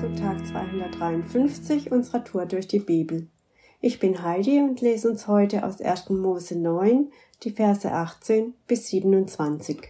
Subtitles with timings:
[0.00, 3.26] zum Tag 253 unserer Tour durch die Bibel.
[3.80, 6.10] Ich bin Heidi und lese uns heute aus 1.
[6.10, 7.10] Mose 9
[7.42, 9.88] die Verse 18 bis 27.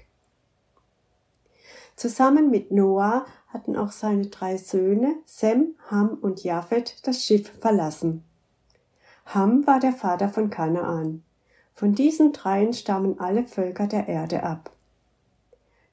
[1.95, 8.25] Zusammen mit Noah hatten auch seine drei Söhne Sem, Ham und Japhet das Schiff verlassen.
[9.27, 11.23] Ham war der Vater von Kanaan.
[11.75, 14.71] Von diesen dreien stammen alle Völker der Erde ab.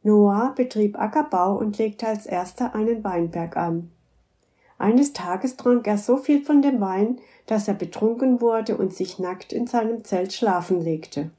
[0.04, 3.92] Noah betrieb Ackerbau und legte als erster einen Weinberg an.
[4.78, 9.20] Eines Tages trank er so viel von dem Wein, dass er betrunken wurde und sich
[9.20, 11.32] nackt in seinem Zelt schlafen legte.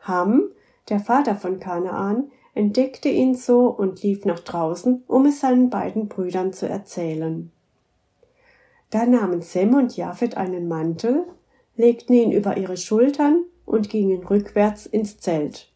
[0.00, 0.44] Ham,
[0.88, 6.08] der Vater von Kanaan, entdeckte ihn so und lief nach draußen, um es seinen beiden
[6.08, 7.50] Brüdern zu erzählen.
[8.90, 11.24] Da nahmen Sem und Japhet einen Mantel,
[11.76, 15.70] legten ihn über ihre Schultern und gingen rückwärts ins Zelt.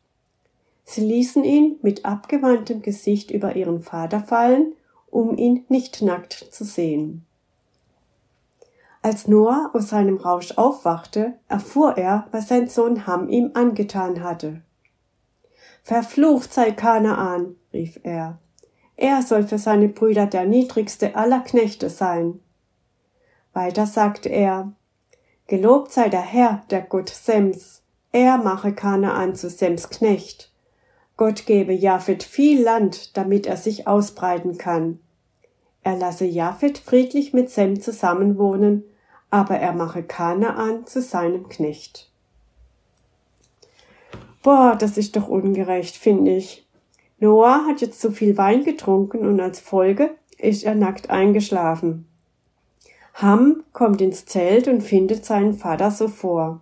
[0.84, 4.72] Sie ließen ihn mit abgewandtem Gesicht über ihren Vater fallen,
[5.12, 7.24] um ihn nicht nackt zu sehen.
[9.02, 14.62] Als Noah aus seinem Rausch aufwachte, erfuhr er, was sein Sohn Ham ihm angetan hatte.
[15.82, 18.38] Verflucht sei Kanaan, rief er.
[18.96, 22.41] Er soll für seine Brüder der niedrigste aller Knechte sein.
[23.52, 24.72] Weiter sagte er,
[25.48, 27.82] Gelobt sei der Herr, der Gott Sems,
[28.12, 30.52] er mache Kanaan zu Sems Knecht.
[31.16, 34.98] Gott gebe Japhet viel Land, damit er sich ausbreiten kann.
[35.82, 38.84] Er lasse Japhet friedlich mit Sem zusammenwohnen,
[39.30, 42.10] aber er mache Kanaan zu seinem Knecht.
[44.42, 46.66] Boah, das ist doch ungerecht, finde ich.
[47.19, 52.06] Noah hat jetzt zu viel Wein getrunken und als Folge ist er nackt eingeschlafen.
[53.14, 56.60] Ham kommt ins Zelt und findet seinen Vater so vor.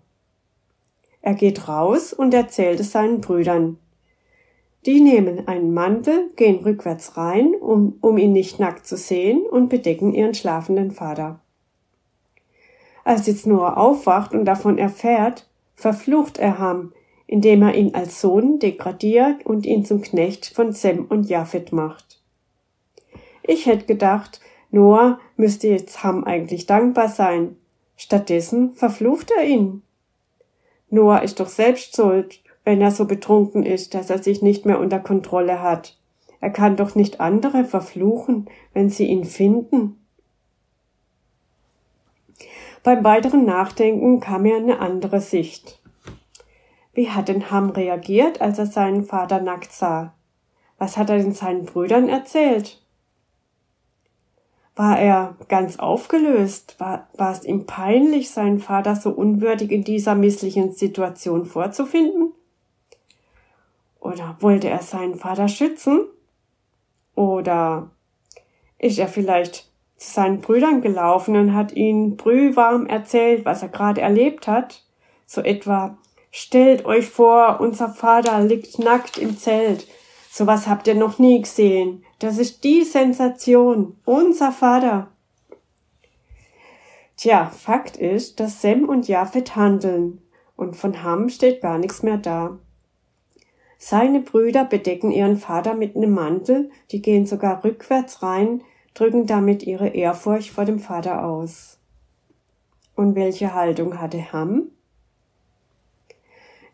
[1.22, 3.78] Er geht raus und erzählt es seinen Brüdern.
[4.86, 9.68] Die nehmen einen Mantel, gehen rückwärts rein, um, um ihn nicht nackt zu sehen, und
[9.68, 11.40] bedecken ihren schlafenden Vater.
[13.04, 16.92] Als jetzt Noah aufwacht und davon erfährt, verflucht er Ham,
[17.26, 22.20] indem er ihn als Sohn degradiert und ihn zum Knecht von Sem und Japhet macht.
[23.42, 24.40] Ich hätte gedacht,
[24.70, 27.56] Noah müsste jetzt Ham eigentlich dankbar sein.
[27.96, 29.82] Stattdessen verflucht er ihn.
[30.88, 34.78] Noah ist doch selbst schuld, wenn er so betrunken ist, dass er sich nicht mehr
[34.78, 35.98] unter Kontrolle hat.
[36.41, 39.97] Er kann doch nicht andere verfluchen, wenn sie ihn finden.
[42.82, 45.81] Beim weiteren Nachdenken kam mir eine andere Sicht.
[46.94, 50.15] Wie hat denn Ham reagiert, als er seinen Vater nackt sah?
[50.78, 52.82] Was hat er denn seinen Brüdern erzählt?
[54.76, 56.76] War er ganz aufgelöst?
[56.78, 62.32] War, war es ihm peinlich, seinen Vater so unwürdig in dieser misslichen Situation vorzufinden?
[64.00, 66.06] Oder wollte er seinen Vater schützen?
[67.15, 67.91] Oder
[68.78, 74.00] ist er vielleicht zu seinen Brüdern gelaufen und hat ihnen brühwarm erzählt, was er gerade
[74.00, 74.83] erlebt hat?
[75.27, 75.99] So etwa,
[76.31, 79.87] stellt euch vor, unser Vater liegt nackt im Zelt.
[80.31, 82.05] Sowas habt ihr noch nie gesehen.
[82.21, 83.97] Das ist die Sensation.
[84.05, 85.09] Unser Vater.
[87.17, 90.22] Tja, Fakt ist, dass Sem und Japhet handeln.
[90.56, 92.59] Und von Ham steht gar nichts mehr da.
[93.82, 98.60] Seine Brüder bedecken ihren Vater mit einem Mantel, die gehen sogar rückwärts rein,
[98.92, 101.78] drücken damit ihre Ehrfurcht vor dem Vater aus.
[102.94, 104.64] Und welche Haltung hatte Ham?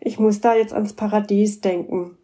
[0.00, 2.18] Ich muss da jetzt ans Paradies denken.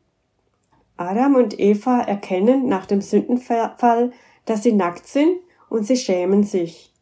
[0.96, 4.10] Adam und Eva erkennen nach dem Sündenfall,
[4.46, 5.38] dass sie nackt sind
[5.70, 6.92] und sie schämen sich.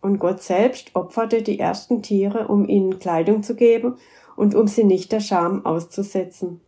[0.00, 3.98] Und Gott selbst opferte die ersten Tiere, um ihnen Kleidung zu geben
[4.34, 6.60] und um sie nicht der Scham auszusetzen.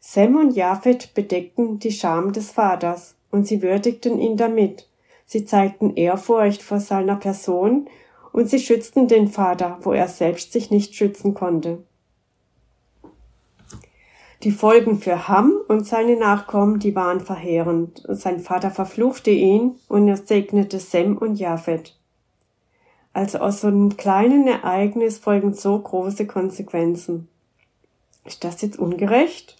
[0.00, 4.88] Sem und Japhet bedeckten die Scham des Vaters, und sie würdigten ihn damit.
[5.26, 7.88] Sie zeigten Ehrfurcht vor seiner Person,
[8.32, 11.84] und sie schützten den Vater, wo er selbst sich nicht schützen konnte.
[14.42, 18.02] Die Folgen für Ham und seine Nachkommen, die waren verheerend.
[18.08, 21.98] Sein Vater verfluchte ihn und er segnete Sem und Japhet.
[23.12, 27.28] Also aus so einem kleinen Ereignis folgen so große Konsequenzen.
[28.24, 29.59] Ist das jetzt ungerecht?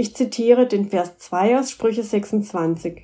[0.00, 3.02] Ich zitiere den Vers 2 aus Sprüche 26.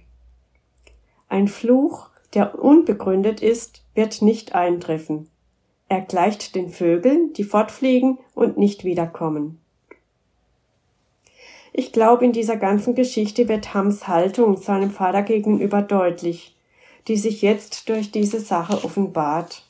[1.28, 5.28] Ein Fluch, der unbegründet ist, wird nicht eintreffen.
[5.88, 9.58] Er gleicht den Vögeln, die fortfliegen und nicht wiederkommen.
[11.72, 16.54] Ich glaube, in dieser ganzen Geschichte wird Hams Haltung seinem Vater gegenüber deutlich,
[17.08, 19.64] die sich jetzt durch diese Sache offenbart.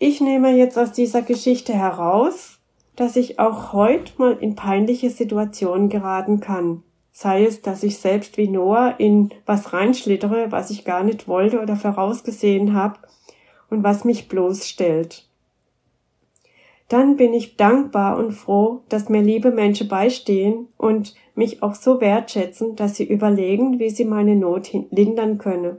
[0.00, 2.57] Ich nehme jetzt aus dieser Geschichte heraus,
[2.98, 8.36] dass ich auch heute mal in peinliche Situationen geraten kann, sei es, dass ich selbst
[8.36, 12.98] wie Noah in was reinschlittere, was ich gar nicht wollte oder vorausgesehen habe
[13.70, 15.28] und was mich bloßstellt.
[16.88, 22.00] Dann bin ich dankbar und froh, dass mir liebe Menschen beistehen und mich auch so
[22.00, 25.76] wertschätzen, dass sie überlegen, wie sie meine Not lindern können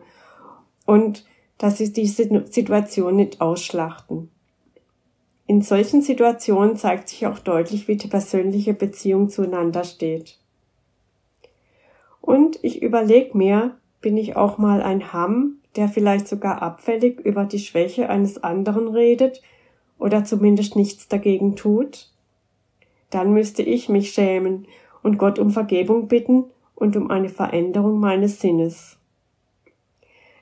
[0.85, 1.25] und
[1.57, 4.31] dass sie diese Situation nicht ausschlachten.
[5.49, 10.37] In solchen Situationen zeigt sich auch deutlich, wie die persönliche Beziehung zueinander steht.
[12.21, 17.45] Und ich überlege mir, bin ich auch mal ein Hamm, der vielleicht sogar abfällig über
[17.45, 19.41] die Schwäche eines anderen redet
[19.97, 22.11] oder zumindest nichts dagegen tut?
[23.09, 24.67] Dann müsste ich mich schämen
[25.01, 26.43] und Gott um Vergebung bitten
[26.75, 28.99] und um eine Veränderung meines Sinnes.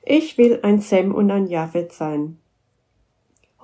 [0.03, 2.39] Ich will ein Sem und ein Japhet sein.